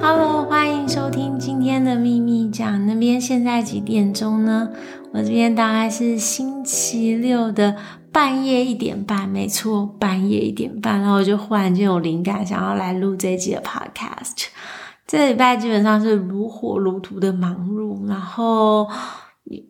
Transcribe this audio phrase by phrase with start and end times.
[0.00, 2.86] Hello，欢迎收听今天的秘密讲。
[2.86, 4.70] 那边现在几点钟呢？
[5.12, 7.76] 我这边大概是星期六的
[8.12, 11.00] 半夜一点半，没错，半夜一点半。
[11.00, 14.46] 然后我就忽然就有灵感，想要来录这集的 Podcast。
[15.06, 18.88] 这礼拜基本上是如火如荼的忙碌，然后。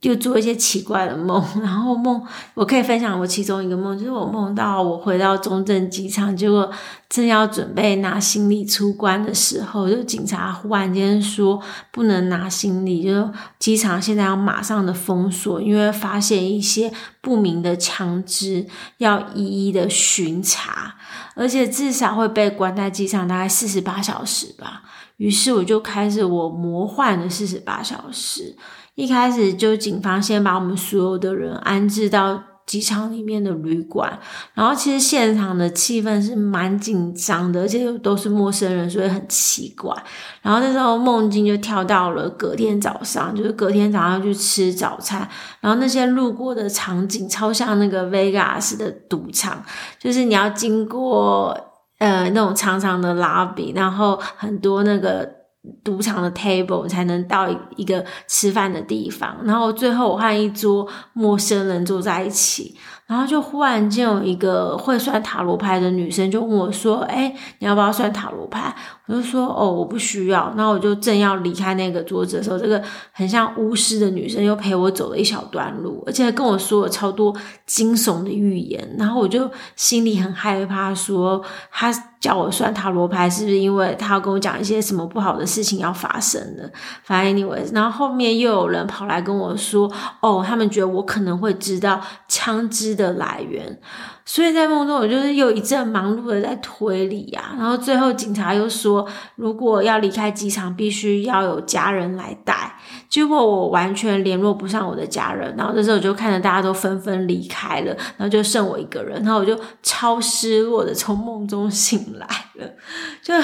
[0.00, 2.22] 就做一些奇怪的梦， 然后梦
[2.54, 6.70] 我可以分享我其中一个梦，就是我梦到我回到中正机场，结果
[7.08, 18.66] 正要准备拿行李出关的时候，就警察忽然间说不能拿行李，就机场现在要马上的封锁，因为发现一些不明的枪支，
[18.98, 20.96] 要一一的巡查，
[21.34, 24.82] 而且至少会被关在机场大概四十八小时吧。
[25.16, 28.56] 于是我就开始我魔幻的四十八小时。
[28.94, 34.18] 一开始就警方先把我们所有的人安置到机场里面的旅馆，
[34.52, 39.94] 然后其实现场的气氛是蛮紧张的，而且都是陌生人，所以很奇怪。
[40.42, 45.26] 然后那时候梦境就跳到了隔天早上，就是隔天早上去吃早餐，
[45.60, 49.64] 然后那些路过的场景超像那个 Vegas 的赌场，
[49.98, 51.58] 就是你要经过
[52.02, 55.40] 呃那种长长的 lobby，然后很多那个。
[55.84, 62.76] 赌场的 table 才能到一个吃饭的地方，然后最后我和一桌陌生人坐在一起，
[63.12, 68.74] 然后就忽然间有一个会算塔罗牌的女生就问我说：“哎，你要不要算塔罗牌？”
[69.06, 72.82] 我就说：“哦，我不需要。”然后我就正要离开那个桌子的时候，这个
[73.12, 77.36] 很像巫师的女生又陪我走了一小段路，而且跟我说了超多
[77.66, 81.92] 惊悚的预言，然后我就心里很害怕，说她。
[82.22, 86.70] 叫我算塔罗牌，是不是因为他要跟我讲一些什么不好的事情要发生的？
[87.02, 89.90] 反正 anyways，然后后面又有人跑来跟我说，
[90.20, 93.78] 哦，他们觉得我可能会知道枪支的的来源。
[94.24, 102.71] 所以在梦中，我就是又一阵忙碌的在推理呀，然后最后警察又说，如果要离开机场，必须要有家人来带。
[103.08, 112.66] 结果我完全联络不上我的家人，然后这时候我就看着大家都纷纷离开了，然后就剩我一个人，然后我就超失落的从梦中醒来了，
[113.22, 113.34] 就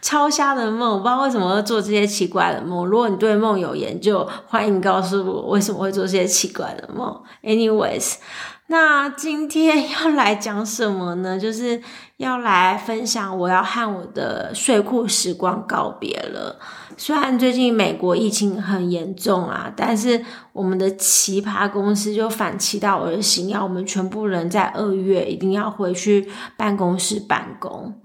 [0.00, 2.86] 超瞎的梦，我不知道为什么会做这些奇怪的梦。
[2.86, 7.22] 如果你对梦有研究，欢迎告诉我为什么会做这些奇怪的梦。
[7.42, 8.14] Anyways。
[8.68, 11.38] 那今天要来讲什么呢？
[11.38, 11.78] 就是
[12.16, 16.58] 要来分享我要和我的睡裤时光告别了。
[16.96, 28.00] 虽然最近美国疫情很严重啊，但是我们的奇葩公司就反其道而行，要我们全部人在二月一定要回去办公室办公。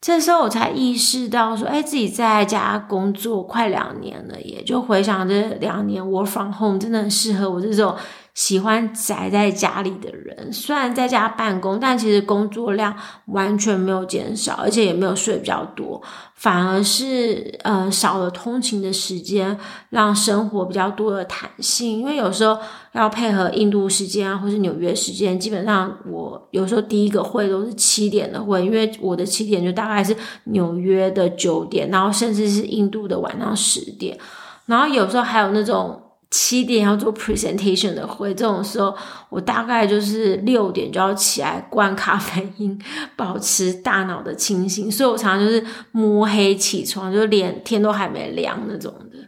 [0.00, 7.94] 这时候我才意识到说，哎，自己在家工作快两年了，也就回想这两年 work from home 真的很适合我这种。
[8.34, 16.00] 喜欢宅在家里的人，虽然在家办公，但其实工作量完全没有减少，而且也没有睡比较多，
[16.34, 19.58] 反而是呃少了通勤的时间，
[19.90, 21.98] 让生活比较多的弹性。
[21.98, 22.58] 因为有时候
[22.92, 34.18] 要配合印度时间啊，或是纽约时间，基本上我有时候第一个会都是七点的会，因为我的七点就大概是纽约的九点，然后甚至是印度的晚上十点，
[34.64, 36.00] 然后有时候还有那种。
[36.32, 38.96] 七点要做 presentation 的会，这种时候
[39.28, 42.76] 我大概就是六点就要起来灌咖啡因，
[43.14, 44.90] 保持大脑的清醒。
[44.90, 45.62] 所以我常常就是
[45.92, 49.18] 摸黑起床，就连天都还没亮那种的。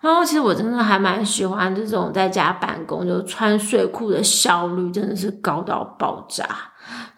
[0.00, 6.46] 然后其实我真的还蛮喜欢这种在家办公，就穿睡裤的效率真的是高到爆炸。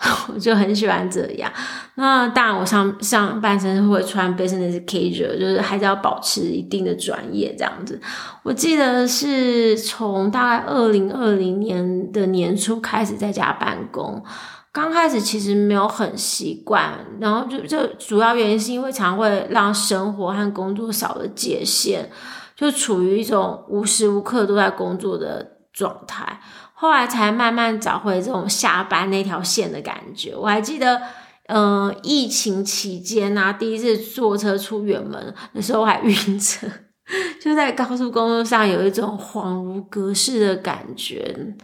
[0.33, 1.53] 我就很喜欢这样。
[1.97, 8.01] 那当然，我上上半身会穿 business casual，就是还是要保持一定的专业这样子。
[8.45, 14.23] 我记得是从大概二零二零年的年初开始在家办公，
[14.73, 22.09] 刚开始其实没有很习惯，然后就就主要原因是因为常会让生活和工作少了界限，
[22.55, 26.41] 就处于一种无时无刻都在工作的状态。
[26.75, 30.35] 后来才慢慢找回这种下班那条线的感觉。
[30.35, 31.01] 我还记得，
[31.47, 36.67] 嗯、呃，疫情期间啊，第一次坐车出远门的时候还晕车，
[37.43, 41.55] 就在高速公路上有一种恍如隔世的感觉。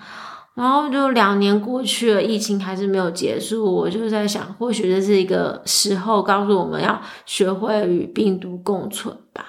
[0.55, 3.65] 然后就两年过去了，疫情还是没有结束。
[3.65, 9.45] 我就在想，或许这是一个时候，告诉我们要学会与病毒共存吧。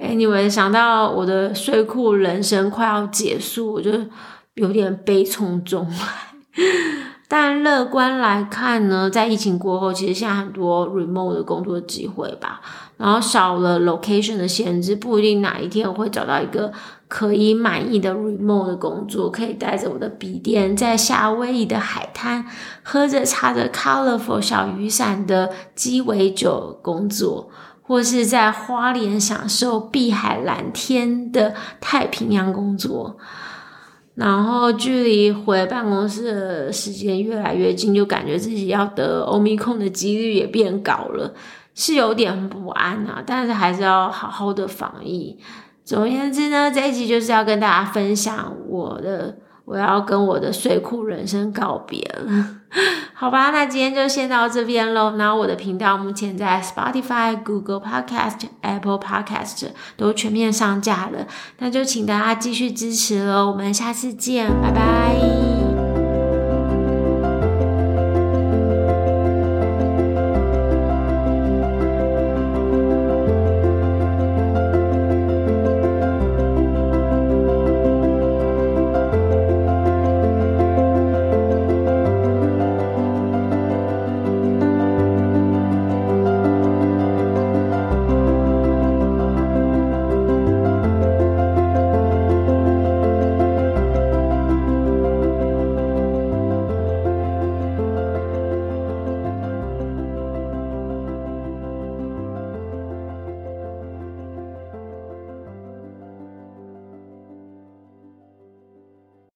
[0.00, 3.92] 哎，你们想到我的睡裤人生快要结束，我就。
[4.54, 6.64] 有点悲从中来，
[7.28, 12.60] 但乐观来看呢，在疫情过后，其实现在很多 remote 的工作机会吧，
[12.98, 16.70] 然后少了 location 的限制，不一定哪一天我会找到一个
[17.08, 22.44] 可以满意的 remote 的工作，可以带着我的笔电，在夏威夷的海滩，
[22.82, 27.48] 喝着插着 colorful 小雨伞的鸡尾酒工作。
[27.90, 33.16] 或是在花莲享受碧海蓝天的太平洋工作。
[34.14, 41.34] 然后距离回办公室的时间越来越近，就感觉自己要得欧米控的几率也变高了，
[41.74, 43.20] 是有点不安啊。
[43.26, 45.36] 但是还是要好好的防疫。
[45.84, 49.36] 总而言之呢，这一集就是要跟大家分享我的，
[49.70, 52.46] 我要跟我的水库人生告别了。
[53.14, 55.12] 好吧，那今天就先到这边喽。
[55.12, 61.26] 那我的频道目前在 Spotify、Google Podcast、Apple Podcast 都全面上架了，
[61.58, 63.50] 那就请大家继续支持喽。
[63.50, 65.49] 我们下次见，拜拜。